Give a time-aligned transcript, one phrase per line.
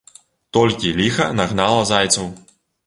[0.57, 2.37] Толькі ліха нагнала зайцоў.